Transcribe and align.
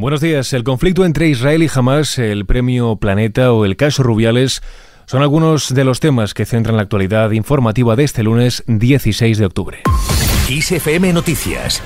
Buenos 0.00 0.22
días. 0.22 0.54
El 0.54 0.64
conflicto 0.64 1.04
entre 1.04 1.28
Israel 1.28 1.62
y 1.62 1.68
Hamas, 1.72 2.18
el 2.18 2.46
premio 2.46 2.96
Planeta 2.96 3.52
o 3.52 3.66
el 3.66 3.76
caso 3.76 4.02
Rubiales 4.02 4.62
son 5.04 5.20
algunos 5.20 5.74
de 5.74 5.84
los 5.84 6.00
temas 6.00 6.32
que 6.32 6.46
centran 6.46 6.76
la 6.76 6.82
actualidad 6.84 7.30
informativa 7.32 7.96
de 7.96 8.04
este 8.04 8.22
lunes 8.22 8.64
16 8.66 9.36
de 9.36 9.44
octubre. 9.44 9.82
ISFM 10.48 11.12
Noticias 11.12 11.82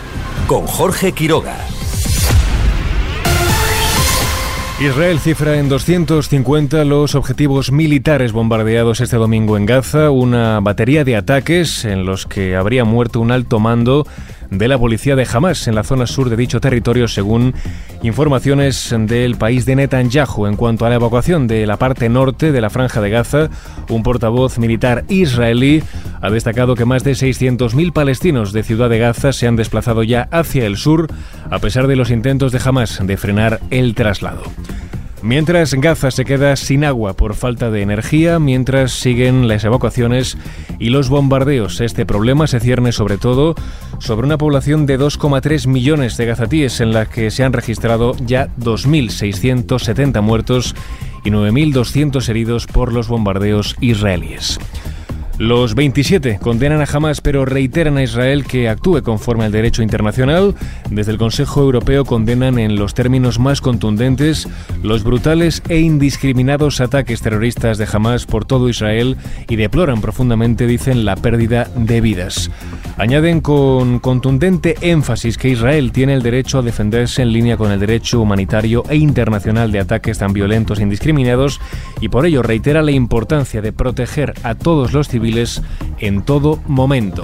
con 0.46 0.64
Jorge 0.68 1.10
Quiroga. 1.10 1.56
Israel 4.80 5.18
cifra 5.18 5.58
en 5.58 5.68
250 5.68 6.84
los 6.84 7.16
objetivos 7.16 7.72
militares 7.72 8.32
bombardeados 8.32 9.00
este 9.00 9.16
domingo 9.16 9.56
en 9.56 9.66
Gaza, 9.66 10.10
una 10.10 10.60
batería 10.60 11.04
de 11.04 11.16
ataques 11.16 11.84
en 11.84 12.04
los 12.04 12.26
que 12.26 12.54
habría 12.54 12.84
muerto 12.84 13.20
un 13.20 13.32
alto 13.32 13.58
mando 13.58 14.06
de 14.58 14.68
la 14.68 14.78
policía 14.78 15.16
de 15.16 15.26
Hamas 15.30 15.66
en 15.68 15.74
la 15.74 15.84
zona 15.84 16.06
sur 16.06 16.30
de 16.30 16.36
dicho 16.36 16.60
territorio, 16.60 17.08
según 17.08 17.54
informaciones 18.02 18.94
del 18.96 19.36
país 19.36 19.66
de 19.66 19.76
Netanyahu. 19.76 20.46
En 20.46 20.56
cuanto 20.56 20.86
a 20.86 20.88
la 20.88 20.96
evacuación 20.96 21.46
de 21.46 21.66
la 21.66 21.76
parte 21.76 22.08
norte 22.08 22.52
de 22.52 22.60
la 22.60 22.70
franja 22.70 23.00
de 23.00 23.10
Gaza, 23.10 23.50
un 23.88 24.02
portavoz 24.02 24.58
militar 24.58 25.04
israelí 25.08 25.82
ha 26.20 26.30
destacado 26.30 26.74
que 26.74 26.84
más 26.84 27.04
de 27.04 27.12
600.000 27.12 27.92
palestinos 27.92 28.52
de 28.52 28.62
Ciudad 28.62 28.88
de 28.88 28.98
Gaza 28.98 29.32
se 29.32 29.46
han 29.46 29.56
desplazado 29.56 30.02
ya 30.02 30.28
hacia 30.30 30.66
el 30.66 30.76
sur, 30.76 31.08
a 31.50 31.58
pesar 31.58 31.86
de 31.86 31.96
los 31.96 32.10
intentos 32.10 32.52
de 32.52 32.60
Hamas 32.64 33.00
de 33.04 33.16
frenar 33.16 33.60
el 33.70 33.94
traslado. 33.94 34.42
Mientras 35.24 35.72
Gaza 35.72 36.10
se 36.10 36.26
queda 36.26 36.54
sin 36.54 36.84
agua 36.84 37.14
por 37.14 37.34
falta 37.34 37.70
de 37.70 37.80
energía, 37.80 38.38
mientras 38.38 38.92
siguen 38.92 39.48
las 39.48 39.64
evacuaciones 39.64 40.36
y 40.78 40.90
los 40.90 41.08
bombardeos, 41.08 41.80
este 41.80 42.04
problema 42.04 42.46
se 42.46 42.60
cierne 42.60 42.92
sobre 42.92 43.16
todo 43.16 43.54
sobre 44.00 44.26
una 44.26 44.36
población 44.36 44.84
de 44.84 45.00
2,3 45.00 45.66
millones 45.66 46.18
de 46.18 46.26
gazatíes 46.26 46.78
en 46.82 46.92
la 46.92 47.06
que 47.06 47.30
se 47.30 47.42
han 47.42 47.54
registrado 47.54 48.14
ya 48.18 48.48
2.670 48.58 50.20
muertos 50.20 50.74
y 51.24 51.30
9.200 51.30 52.28
heridos 52.28 52.66
por 52.66 52.92
los 52.92 53.08
bombardeos 53.08 53.76
israelíes. 53.80 54.58
Los 55.38 55.74
27 55.74 56.38
condenan 56.40 56.80
a 56.80 56.84
Hamas 56.84 57.20
pero 57.20 57.44
reiteran 57.44 57.96
a 57.96 58.04
Israel 58.04 58.44
que 58.44 58.68
actúe 58.68 59.02
conforme 59.02 59.44
al 59.44 59.50
derecho 59.50 59.82
internacional. 59.82 60.54
Desde 60.90 61.10
el 61.10 61.18
Consejo 61.18 61.60
Europeo 61.60 62.04
condenan 62.04 62.60
en 62.60 62.76
los 62.76 62.94
términos 62.94 63.40
más 63.40 63.60
contundentes 63.60 64.48
los 64.84 65.02
brutales 65.02 65.60
e 65.68 65.80
indiscriminados 65.80 66.80
ataques 66.80 67.20
terroristas 67.20 67.78
de 67.78 67.88
Hamas 67.92 68.26
por 68.26 68.44
todo 68.44 68.68
Israel 68.68 69.16
y 69.48 69.56
deploran 69.56 70.00
profundamente, 70.00 70.68
dicen, 70.68 71.04
la 71.04 71.16
pérdida 71.16 71.68
de 71.74 72.00
vidas. 72.00 72.48
Añaden 72.96 73.40
con 73.40 73.98
contundente 73.98 74.76
énfasis 74.82 75.36
que 75.36 75.48
Israel 75.48 75.90
tiene 75.90 76.14
el 76.14 76.22
derecho 76.22 76.60
a 76.60 76.62
defenderse 76.62 77.22
en 77.22 77.32
línea 77.32 77.56
con 77.56 77.72
el 77.72 77.80
derecho 77.80 78.20
humanitario 78.20 78.84
e 78.88 78.94
internacional 78.94 79.72
de 79.72 79.80
ataques 79.80 80.18
tan 80.18 80.32
violentos 80.32 80.78
e 80.78 80.84
indiscriminados 80.84 81.60
y 82.00 82.08
por 82.08 82.24
ello 82.24 82.44
reitera 82.44 82.82
la 82.82 82.92
importancia 82.92 83.60
de 83.60 83.72
proteger 83.72 84.34
a 84.44 84.54
todos 84.54 84.92
los 84.92 85.08
civiles 85.08 85.23
en 85.98 86.22
todo 86.22 86.60
momento. 86.66 87.22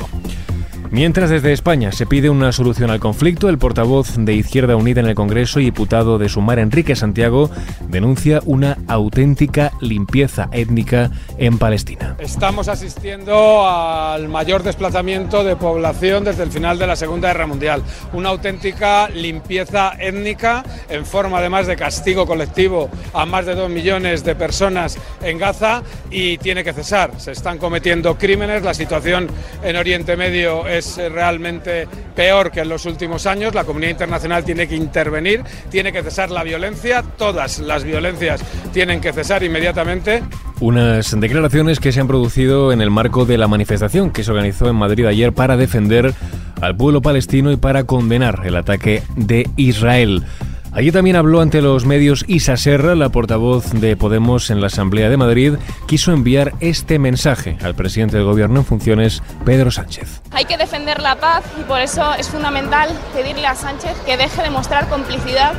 Mientras 0.93 1.31
desde 1.31 1.53
España 1.53 1.93
se 1.93 2.05
pide 2.05 2.31
una 2.31 2.51
solución 2.51 2.91
al 2.91 2.99
conflicto, 2.99 3.49
el 3.49 3.59
portavoz 3.59 4.17
de 4.17 4.35
Izquierda 4.35 4.75
Unida 4.75 5.01
en 5.01 5.07
el 5.07 5.15
Congreso 5.15 5.61
y 5.61 5.65
diputado 5.65 6.19
de 6.19 6.29
Sumar, 6.29 6.59
Enrique 6.59 6.97
Santiago, 6.97 7.49
denuncia 7.89 8.41
una 8.45 8.77
auténtica 8.89 9.71
limpieza 9.81 10.49
étnica 10.51 11.13
en 11.39 11.59
Palestina. 11.59 12.17
Estamos 12.19 12.67
asistiendo 12.67 13.69
al 13.69 14.29
mayor 14.29 14.65
desplazamiento 14.65 15.45
de 15.45 15.55
población 15.55 16.25
desde 16.25 16.43
el 16.43 16.51
final 16.51 16.77
de 16.77 16.89
la 16.89 16.97
Segunda 16.97 17.29
Guerra 17.29 17.47
Mundial. 17.47 17.85
Una 18.13 18.31
auténtica 18.31 19.09
limpieza 19.11 19.93
étnica 19.97 20.65
en 20.89 21.07
forma 21.07 21.39
además 21.39 21.69
de 21.69 21.77
castigo 21.77 22.27
colectivo 22.27 22.91
a 23.15 23.25
más 23.27 23.47
de 23.47 23.55
dos 23.55 23.71
millones 23.71 24.25
de 24.25 24.35
personas 24.35 24.99
en 25.23 25.39
Gaza 25.39 25.85
y 26.11 26.37
tiene 26.39 26.65
que 26.65 26.73
cesar. 26.73 27.13
Se 27.19 27.31
están 27.31 27.59
cometiendo 27.59 28.19
crímenes, 28.19 28.65
la 28.65 28.75
situación 28.75 29.29
en 29.63 29.77
Oriente 29.77 30.17
Medio 30.17 30.67
es 30.67 30.80
es 30.81 31.13
realmente 31.13 31.87
peor 32.17 32.51
que 32.51 32.61
en 32.61 32.69
los 32.69 32.87
últimos 32.87 33.27
años. 33.27 33.55
La 33.55 33.65
comunidad 33.65 33.93
internacional 33.93 34.45
tiene 34.45 34.67
que 34.67 34.75
intervenir, 34.75 35.43
tiene 35.71 35.93
que 35.93 36.03
cesar 36.03 36.31
la 36.31 36.43
violencia, 36.43 37.03
todas 37.17 37.61
las 37.61 37.85
violencias 37.85 38.43
tienen 38.73 39.01
que 39.01 39.13
cesar 39.13 39.43
inmediatamente. 39.43 40.23
Unas 40.61 41.19
declaraciones 41.19 41.81
que 41.81 41.93
se 41.93 42.01
han 42.01 42.09
producido 42.09 42.73
en 42.73 42.81
el 42.83 42.91
marco 42.91 43.25
de 43.25 43.39
la 43.39 43.49
manifestación 43.49 44.11
que 44.11 44.25
se 44.25 44.31
organizó 44.31 44.69
en 44.69 44.77
Madrid 44.77 45.07
ayer 45.07 45.33
para 45.33 45.57
defender 45.57 46.13
al 46.61 46.77
pueblo 46.77 47.01
palestino 47.01 47.51
y 47.53 47.57
para 47.57 47.85
condenar 47.85 48.43
el 48.45 48.57
ataque 48.57 49.03
de 49.17 49.49
Israel. 49.57 50.25
Allí 50.73 50.93
también 50.93 51.17
habló 51.17 51.41
ante 51.41 51.63
los 51.63 51.85
medios 51.85 52.25
Isa 52.29 52.57
Serra, 52.57 52.95
la 52.95 53.09
portavoz 53.09 53.73
de 53.73 53.97
Podemos 53.97 54.51
en 54.51 54.61
la 54.61 54.69
Asamblea 54.69 55.09
de 55.09 55.17
Madrid, 55.17 55.55
quiso 55.89 56.13
enviar 56.13 56.53
este 56.61 57.01
mensaje 57.01 57.59
al 57.61 57.75
presidente 57.75 58.17
del 58.17 58.25
Gobierno 58.25 58.61
en 58.61 58.67
funciones, 58.67 59.21
Pedro 59.45 59.73
Sánchez. 59.73 60.23
Hay 60.31 60.45
que 60.45 60.57
defender 60.57 61.03
la 61.03 61.17
paz 61.17 61.43
y 61.61 61.65
por 61.65 61.81
eso 61.81 62.15
es 62.15 62.29
fundamental 62.29 62.89
pedirle 63.13 63.49
a 63.49 63.57
Sánchez 63.57 63.97
que 64.07 64.17
deje 64.17 64.43
de 64.43 64.51
mostrar 64.51 64.89
complicidad 64.89 65.55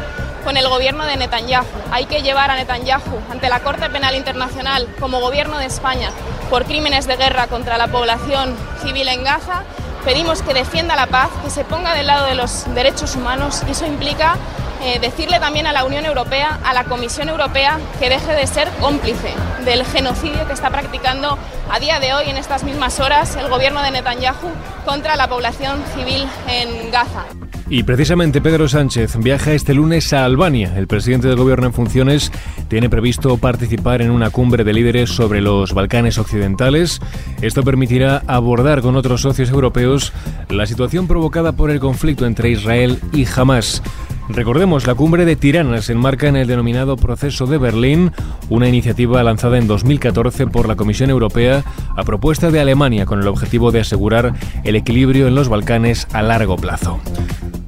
con 0.45 0.55
el 0.55 0.67
gobierno 0.69 1.03
de 1.05 1.17
Netanyahu. 1.17 1.65
Hay 1.91 2.05
que 2.05 2.21
llevar 2.21 2.49
a 2.49 2.55
Netanyahu 2.55 3.19
ante 3.29 3.49
la 3.49 3.59
Corte 3.59 3.89
Penal 3.89 4.15
Internacional 4.15 4.87
como 4.97 5.19
gobierno 5.19 5.57
de 5.57 5.65
España 5.65 6.09
por 6.49 6.63
crímenes 6.63 7.05
de 7.05 7.17
guerra 7.17 7.47
contra 7.47 7.77
la 7.77 7.87
población 7.87 8.55
civil 8.81 9.09
en 9.09 9.25
Gaza. 9.25 9.63
Pedimos 10.05 10.41
que 10.41 10.53
defienda 10.53 10.95
la 10.95 11.07
paz, 11.07 11.29
que 11.43 11.49
se 11.49 11.65
ponga 11.65 11.93
del 11.93 12.07
lado 12.07 12.25
de 12.27 12.35
los 12.35 12.65
derechos 12.73 13.15
humanos 13.15 13.61
y 13.67 13.71
eso 13.71 13.85
implica 13.85 14.37
eh, 14.83 14.99
decirle 14.99 15.39
también 15.39 15.67
a 15.67 15.73
la 15.73 15.85
Unión 15.85 16.05
Europea, 16.05 16.59
a 16.63 16.73
la 16.73 16.85
Comisión 16.85 17.29
Europea, 17.29 17.79
que 17.99 18.09
deje 18.09 18.33
de 18.33 18.47
ser 18.47 18.67
cómplice 18.79 19.33
del 19.63 19.85
genocidio 19.85 20.47
que 20.47 20.53
está 20.53 20.69
practicando 20.69 21.37
a 21.69 21.79
día 21.79 21.99
de 21.99 22.13
hoy, 22.13 22.29
en 22.29 22.37
estas 22.37 22.63
mismas 22.63 22.99
horas, 22.99 23.35
el 23.35 23.47
gobierno 23.47 23.81
de 23.81 23.91
Netanyahu 23.91 24.49
contra 24.85 25.15
la 25.15 25.27
población 25.27 25.81
civil 25.95 26.25
en 26.47 26.91
Gaza. 26.91 27.25
Y 27.71 27.83
precisamente 27.83 28.41
Pedro 28.41 28.67
Sánchez 28.67 29.15
viaja 29.17 29.53
este 29.53 29.73
lunes 29.73 30.11
a 30.11 30.25
Albania. 30.25 30.73
El 30.75 30.87
presidente 30.87 31.29
del 31.29 31.37
gobierno 31.37 31.67
en 31.67 31.73
funciones 31.73 32.29
tiene 32.67 32.89
previsto 32.89 33.37
participar 33.37 34.01
en 34.01 34.11
una 34.11 34.29
cumbre 34.29 34.65
de 34.65 34.73
líderes 34.73 35.11
sobre 35.11 35.39
los 35.39 35.73
Balcanes 35.73 36.17
occidentales. 36.17 36.99
Esto 37.41 37.63
permitirá 37.63 38.23
abordar 38.27 38.81
con 38.81 38.97
otros 38.97 39.21
socios 39.21 39.49
europeos 39.51 40.11
la 40.49 40.65
situación 40.65 41.07
provocada 41.07 41.53
por 41.53 41.71
el 41.71 41.79
conflicto 41.79 42.25
entre 42.25 42.49
Israel 42.49 42.99
y 43.13 43.25
Hamas. 43.25 43.81
Recordemos, 44.29 44.87
la 44.87 44.95
cumbre 44.95 45.25
de 45.25 45.35
Tiranas 45.35 45.85
se 45.85 45.93
enmarca 45.93 46.27
en 46.27 46.35
el 46.35 46.47
denominado 46.47 46.95
Proceso 46.95 47.47
de 47.47 47.57
Berlín, 47.57 48.11
una 48.49 48.67
iniciativa 48.67 49.21
lanzada 49.23 49.57
en 49.57 49.67
2014 49.67 50.47
por 50.47 50.67
la 50.67 50.75
Comisión 50.75 51.09
Europea 51.09 51.63
a 51.95 52.03
propuesta 52.03 52.51
de 52.51 52.59
Alemania 52.59 53.05
con 53.05 53.19
el 53.19 53.27
objetivo 53.27 53.71
de 53.71 53.81
asegurar 53.81 54.33
el 54.63 54.75
equilibrio 54.75 55.27
en 55.27 55.35
los 55.35 55.49
Balcanes 55.49 56.07
a 56.13 56.21
largo 56.21 56.55
plazo. 56.55 56.99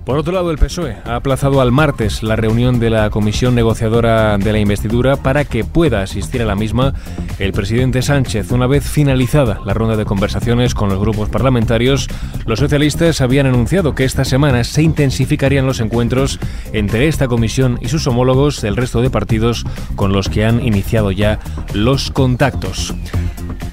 Por 0.06 0.18
otro 0.18 0.34
lado, 0.34 0.52
el 0.52 0.58
PSOE 0.58 0.98
ha 1.06 1.16
aplazado 1.16 1.62
al 1.62 1.72
martes 1.72 2.24
la 2.24 2.36
reunión 2.36 2.80
de 2.80 2.90
la 2.90 3.10
comisión 3.10 3.56
negociadora 3.56 4.38
de 4.38 4.52
la 4.52 4.60
investidura 4.60 5.16
para 5.16 5.46
que 5.46 5.64
pueda 5.64 6.02
asistir 6.02 6.42
a 6.42 6.46
la 6.46 6.56
misma 6.56 6.94
el 7.40 7.54
presidente 7.54 8.02
Sánchez. 8.02 8.52
Una 8.52 8.68
vez 8.68 8.84
finalizada 8.84 9.62
la 9.66 9.74
ronda 9.74 9.96
de 9.96 10.04
conversaciones 10.04 10.76
con 10.76 10.90
los 10.90 11.00
grupos 11.00 11.30
parlamentarios, 11.30 12.10
los 12.46 12.60
socialistas 12.60 13.22
habían 13.22 13.46
anunciado 13.46 13.96
que 13.96 14.04
esta 14.04 14.26
semana 14.26 14.66
se 14.66 14.84
intensificarían 14.84 15.66
los 15.66 15.80
encuentros 15.80 16.38
entre 16.74 17.08
esta 17.08 17.30
comisión 17.30 17.80
y 17.82 17.88
sus 17.88 18.06
homólogos 18.06 18.62
del 18.62 18.76
resto 18.76 19.02
de 19.02 19.10
partidos 19.10 19.64
con 19.96 20.12
los 20.12 20.28
que 20.28 20.44
han 20.44 20.66
iniciado 20.66 21.12
ya 21.12 21.40
los 21.74 22.12
contactos. 22.12 22.94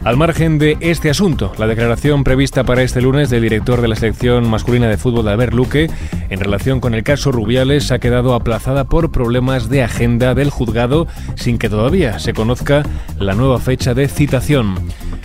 Al 0.04 0.16
margen 0.16 0.58
de 0.58 0.76
este 0.80 1.10
asunto, 1.10 1.52
la 1.58 1.66
declaración 1.66 2.24
prevista 2.24 2.64
para 2.64 2.82
este 2.82 3.00
lunes 3.02 3.30
del 3.30 3.42
director 3.42 3.80
de 3.80 3.88
la 3.88 3.96
selección 3.96 4.48
masculina 4.48 4.88
de 4.88 4.96
fútbol 4.96 5.24
de 5.24 5.32
Albert 5.32 5.52
Luque 5.52 5.90
en 6.30 6.40
relación 6.40 6.80
con 6.80 6.94
el 6.94 7.02
caso 7.02 7.32
Rubiales 7.32 7.90
ha 7.92 7.98
quedado 7.98 8.34
aplazada 8.34 8.84
por 8.84 9.10
problemas 9.10 9.68
de 9.68 9.82
agenda 9.82 10.34
del 10.34 10.50
juzgado 10.50 11.06
sin 11.34 11.58
que 11.58 11.68
todavía 11.68 12.18
se 12.18 12.32
conozca 12.32 12.82
la 13.18 13.34
nueva 13.34 13.58
fecha 13.58 13.94
de 13.94 14.08
citación. 14.08 14.74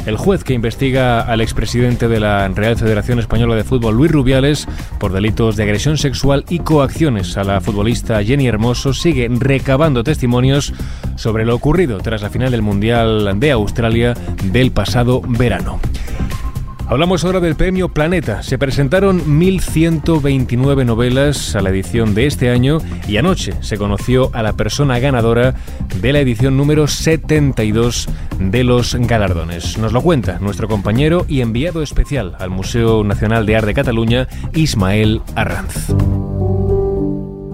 El 0.05 0.17
juez 0.17 0.43
que 0.43 0.53
investiga 0.53 1.21
al 1.21 1.41
expresidente 1.41 2.07
de 2.07 2.19
la 2.19 2.47
Real 2.49 2.77
Federación 2.77 3.19
Española 3.19 3.55
de 3.55 3.63
Fútbol, 3.63 3.95
Luis 3.95 4.11
Rubiales, 4.11 4.67
por 4.99 5.11
delitos 5.11 5.55
de 5.55 5.63
agresión 5.63 5.97
sexual 5.97 6.45
y 6.47 6.59
coacciones 6.59 7.37
a 7.37 7.43
la 7.43 7.59
futbolista 7.59 8.23
Jenny 8.23 8.47
Hermoso, 8.47 8.93
sigue 8.93 9.27
recabando 9.31 10.03
testimonios 10.03 10.73
sobre 11.15 11.45
lo 11.45 11.55
ocurrido 11.55 11.97
tras 11.97 12.21
la 12.21 12.29
final 12.29 12.51
del 12.51 12.61
Mundial 12.61 13.39
de 13.39 13.51
Australia 13.51 14.13
del 14.43 14.71
pasado 14.71 15.21
verano. 15.27 15.79
Hablamos 16.87 17.25
ahora 17.25 17.39
del 17.39 17.55
premio 17.55 17.89
Planeta. 17.89 18.43
Se 18.43 18.59
presentaron 18.59 19.19
1.129 19.21 20.85
novelas 20.85 21.55
a 21.55 21.61
la 21.61 21.71
edición 21.71 22.13
de 22.13 22.27
este 22.27 22.51
año 22.51 22.77
y 23.07 23.17
anoche 23.17 23.53
se 23.61 23.77
conoció 23.77 24.29
a 24.33 24.43
la 24.43 24.53
persona 24.53 24.99
ganadora 24.99 25.55
de 25.99 26.13
la 26.13 26.19
edición 26.19 26.57
número 26.57 26.87
72 26.87 28.07
de 28.39 28.63
los 28.63 28.93
galardones. 28.95 29.79
Nos 29.79 29.93
lo 29.93 30.01
cuenta 30.01 30.37
nuestro 30.39 30.67
compañero 30.67 31.25
y 31.27 31.41
enviado 31.41 31.81
especial 31.81 32.35
al 32.39 32.51
Museo 32.51 33.03
Nacional 33.03 33.47
de 33.47 33.55
Arte 33.55 33.65
de 33.65 33.73
Cataluña, 33.73 34.27
Ismael 34.53 35.21
Arranz. 35.35 35.91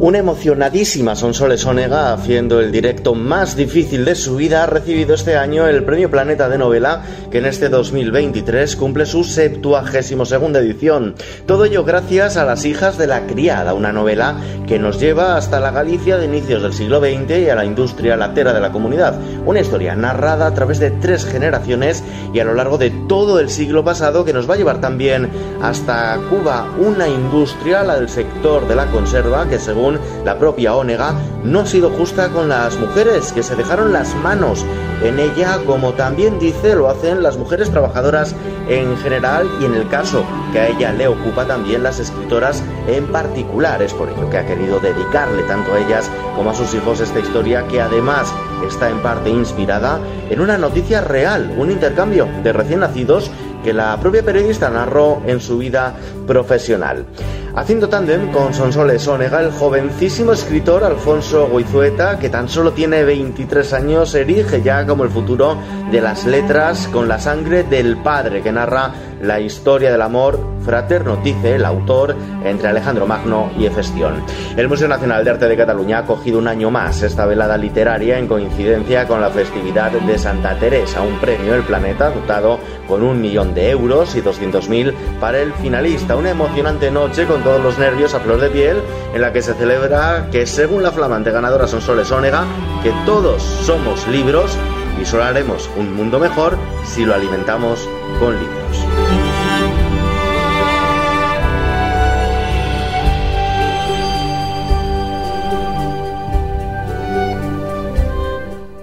Una 0.01 0.17
emocionadísima 0.17 1.15
Sonsoles 1.15 1.63
Onega, 1.63 2.11
haciendo 2.11 2.59
el 2.59 2.71
directo 2.71 3.13
más 3.13 3.55
difícil 3.55 4.03
de 4.03 4.15
su 4.15 4.35
vida, 4.35 4.63
ha 4.63 4.65
recibido 4.65 5.13
este 5.13 5.37
año 5.37 5.67
el 5.67 5.83
Premio 5.83 6.09
Planeta 6.09 6.49
de 6.49 6.57
Novela, 6.57 7.03
que 7.29 7.37
en 7.37 7.45
este 7.45 7.69
2023 7.69 8.75
cumple 8.77 9.05
su 9.05 9.23
72 9.23 10.27
segunda 10.27 10.59
edición. 10.59 11.13
Todo 11.45 11.65
ello 11.65 11.83
gracias 11.83 12.35
a 12.35 12.45
Las 12.45 12.65
hijas 12.65 12.97
de 12.97 13.05
la 13.05 13.27
criada, 13.27 13.75
una 13.75 13.91
novela 13.91 14.37
que 14.67 14.79
nos 14.79 14.99
lleva 14.99 15.37
hasta 15.37 15.59
la 15.59 15.69
Galicia 15.69 16.17
de 16.17 16.25
inicios 16.25 16.63
del 16.63 16.73
siglo 16.73 16.99
XX 16.99 17.37
y 17.37 17.49
a 17.49 17.55
la 17.55 17.65
industria 17.65 18.17
latera 18.17 18.53
de 18.53 18.59
la 18.59 18.71
comunidad. 18.71 19.19
Una 19.45 19.59
historia 19.59 19.95
narrada 19.95 20.47
a 20.47 20.53
través 20.55 20.79
de 20.79 20.89
tres 20.89 21.25
generaciones 21.25 22.03
y 22.33 22.39
a 22.39 22.43
lo 22.43 22.55
largo 22.55 22.79
de 22.79 22.89
todo 23.07 23.39
el 23.39 23.51
siglo 23.51 23.83
pasado 23.83 24.25
que 24.25 24.33
nos 24.33 24.49
va 24.49 24.55
a 24.55 24.57
llevar 24.57 24.81
también 24.81 25.29
hasta 25.61 26.17
Cuba, 26.27 26.73
una 26.79 27.07
industria, 27.07 27.83
la 27.83 27.99
del 27.99 28.09
sector 28.09 28.67
de 28.67 28.75
la 28.75 28.87
conserva, 28.87 29.47
que 29.47 29.59
según 29.59 29.90
la 30.25 30.37
propia 30.37 30.75
Onega, 30.75 31.15
no 31.43 31.61
ha 31.61 31.65
sido 31.65 31.89
justa 31.89 32.29
con 32.29 32.49
las 32.49 32.77
mujeres, 32.77 33.31
que 33.31 33.43
se 33.43 33.55
dejaron 33.55 33.93
las 33.93 34.15
manos 34.15 34.65
en 35.03 35.19
ella, 35.19 35.59
como 35.65 35.93
también 35.93 36.37
dice, 36.37 36.75
lo 36.75 36.89
hacen 36.89 37.23
las 37.23 37.37
mujeres 37.37 37.71
trabajadoras 37.71 38.35
en 38.69 38.95
general 38.97 39.49
y 39.59 39.65
en 39.65 39.73
el 39.73 39.87
caso 39.87 40.23
que 40.53 40.59
a 40.59 40.67
ella 40.67 40.93
le 40.93 41.07
ocupa 41.07 41.45
también 41.45 41.81
las 41.81 41.99
escritoras 41.99 42.63
en 42.87 43.07
particular. 43.07 43.81
Es 43.81 43.93
por 43.93 44.09
ello 44.09 44.29
que 44.29 44.37
ha 44.37 44.45
querido 44.45 44.79
dedicarle 44.79 45.41
tanto 45.43 45.73
a 45.73 45.79
ellas 45.79 46.09
como 46.35 46.51
a 46.51 46.55
sus 46.55 46.73
hijos 46.75 46.99
esta 46.99 47.19
historia 47.19 47.67
que 47.67 47.81
además 47.81 48.31
está 48.67 48.89
en 48.89 49.01
parte 49.01 49.29
inspirada 49.29 49.99
en 50.29 50.39
una 50.39 50.57
noticia 50.57 51.01
real, 51.01 51.53
un 51.57 51.71
intercambio 51.71 52.27
de 52.43 52.53
recién 52.53 52.81
nacidos 52.81 53.31
que 53.63 53.73
la 53.73 53.97
propia 53.99 54.23
periodista 54.23 54.69
narró 54.69 55.21
en 55.25 55.39
su 55.39 55.57
vida 55.57 55.95
profesional. 56.31 57.05
Haciendo 57.53 57.89
tándem 57.89 58.31
con 58.31 58.53
Sonsoles 58.53 59.05
Onega, 59.05 59.41
el 59.41 59.51
jovencísimo 59.51 60.31
escritor 60.31 60.85
Alfonso 60.85 61.49
Goizueta, 61.49 62.17
que 62.17 62.29
tan 62.29 62.47
solo 62.47 62.71
tiene 62.71 63.03
23 63.03 63.73
años, 63.73 64.15
erige 64.15 64.61
ya 64.61 64.87
como 64.87 65.03
el 65.03 65.09
futuro 65.09 65.57
de 65.91 65.99
las 65.99 66.25
letras 66.25 66.87
con 66.87 67.09
la 67.09 67.19
sangre 67.19 67.63
del 67.63 67.97
padre, 67.97 68.41
que 68.41 68.53
narra 68.53 68.93
la 69.21 69.41
historia 69.41 69.91
del 69.91 70.01
amor 70.01 70.39
fraterno, 70.63 71.17
dice 71.17 71.55
el 71.55 71.65
autor, 71.65 72.15
entre 72.45 72.69
Alejandro 72.69 73.05
Magno 73.05 73.51
y 73.57 73.65
Efestión. 73.65 74.23
El 74.55 74.69
Museo 74.69 74.87
Nacional 74.87 75.23
de 75.23 75.31
Arte 75.31 75.47
de 75.47 75.57
Cataluña 75.57 75.97
ha 75.97 76.01
acogido 76.01 76.39
un 76.39 76.47
año 76.47 76.71
más 76.71 77.01
esta 77.01 77.25
velada 77.25 77.57
literaria 77.57 78.17
en 78.17 78.27
coincidencia 78.27 79.07
con 79.07 79.19
la 79.21 79.29
festividad 79.29 79.91
de 79.91 80.17
Santa 80.17 80.57
Teresa, 80.57 81.01
un 81.01 81.19
premio 81.19 81.53
del 81.53 81.63
planeta 81.63 82.09
dotado 82.09 82.59
con 82.87 83.03
un 83.03 83.21
millón 83.21 83.53
de 83.53 83.69
euros 83.69 84.15
y 84.15 84.21
200.000 84.21 84.93
para 85.19 85.39
el 85.39 85.53
finalista. 85.53 86.15
Una 86.21 86.29
emocionante 86.29 86.91
noche 86.91 87.25
con 87.25 87.41
todos 87.41 87.59
los 87.63 87.79
nervios 87.79 88.13
a 88.13 88.19
flor 88.19 88.39
de 88.39 88.51
piel 88.51 88.79
en 89.15 89.21
la 89.21 89.33
que 89.33 89.41
se 89.41 89.55
celebra 89.55 90.27
que 90.31 90.45
según 90.45 90.83
la 90.83 90.91
flamante 90.91 91.31
ganadora 91.31 91.65
Sonsoles 91.65 92.11
Onega, 92.11 92.45
que 92.83 92.93
todos 93.07 93.41
somos 93.41 94.07
libros 94.07 94.55
y 95.01 95.05
solo 95.05 95.23
haremos 95.23 95.67
un 95.77 95.95
mundo 95.95 96.19
mejor 96.19 96.59
si 96.85 97.05
lo 97.05 97.15
alimentamos 97.15 97.89
con 98.19 98.35
libros. 98.35 98.85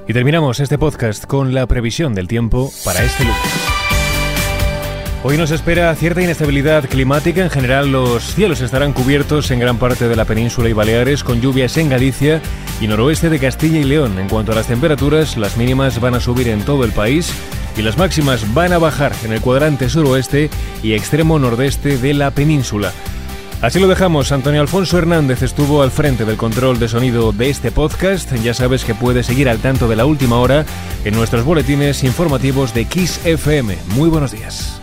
Y 0.08 0.12
terminamos 0.12 0.58
este 0.58 0.76
podcast 0.76 1.24
con 1.24 1.54
la 1.54 1.68
previsión 1.68 2.14
del 2.14 2.26
tiempo 2.26 2.72
para 2.84 3.00
este 3.04 3.22
lunes. 3.22 3.77
Hoy 5.24 5.36
nos 5.36 5.50
espera 5.50 5.92
cierta 5.96 6.22
inestabilidad 6.22 6.88
climática. 6.88 7.42
En 7.42 7.50
general, 7.50 7.90
los 7.90 8.34
cielos 8.34 8.60
estarán 8.60 8.92
cubiertos 8.92 9.50
en 9.50 9.58
gran 9.58 9.76
parte 9.76 10.08
de 10.08 10.14
la 10.14 10.24
península 10.24 10.68
y 10.68 10.72
Baleares, 10.72 11.24
con 11.24 11.40
lluvias 11.40 11.76
en 11.76 11.88
Galicia 11.88 12.40
y 12.80 12.86
noroeste 12.86 13.28
de 13.28 13.40
Castilla 13.40 13.80
y 13.80 13.84
León. 13.84 14.16
En 14.20 14.28
cuanto 14.28 14.52
a 14.52 14.54
las 14.54 14.68
temperaturas, 14.68 15.36
las 15.36 15.56
mínimas 15.56 16.00
van 16.00 16.14
a 16.14 16.20
subir 16.20 16.46
en 16.46 16.62
todo 16.62 16.84
el 16.84 16.92
país 16.92 17.32
y 17.76 17.82
las 17.82 17.98
máximas 17.98 18.54
van 18.54 18.72
a 18.72 18.78
bajar 18.78 19.12
en 19.24 19.32
el 19.32 19.40
cuadrante 19.40 19.88
suroeste 19.88 20.50
y 20.84 20.92
extremo 20.92 21.40
nordeste 21.40 21.98
de 21.98 22.14
la 22.14 22.30
península. 22.30 22.92
Así 23.60 23.80
lo 23.80 23.88
dejamos. 23.88 24.30
Antonio 24.30 24.60
Alfonso 24.60 24.98
Hernández 24.98 25.42
estuvo 25.42 25.82
al 25.82 25.90
frente 25.90 26.24
del 26.26 26.36
control 26.36 26.78
de 26.78 26.88
sonido 26.88 27.32
de 27.32 27.50
este 27.50 27.72
podcast. 27.72 28.32
Ya 28.36 28.54
sabes 28.54 28.84
que 28.84 28.94
puedes 28.94 29.26
seguir 29.26 29.48
al 29.48 29.58
tanto 29.58 29.88
de 29.88 29.96
la 29.96 30.06
última 30.06 30.38
hora 30.38 30.64
en 31.04 31.14
nuestros 31.14 31.44
boletines 31.44 32.04
informativos 32.04 32.72
de 32.72 32.84
Kiss 32.84 33.20
FM. 33.24 33.76
Muy 33.96 34.08
buenos 34.08 34.30
días. 34.30 34.77